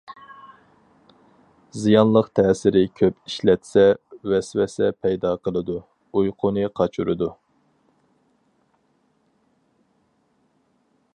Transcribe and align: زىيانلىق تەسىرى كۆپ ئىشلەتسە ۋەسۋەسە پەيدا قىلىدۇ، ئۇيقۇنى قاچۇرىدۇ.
زىيانلىق 1.81 2.29
تەسىرى 2.39 2.81
كۆپ 3.01 3.19
ئىشلەتسە 3.29 3.83
ۋەسۋەسە 4.33 4.89
پەيدا 5.05 5.33
قىلىدۇ، 5.49 5.77
ئۇيقۇنى 6.21 6.65
قاچۇرىدۇ. 6.81 7.31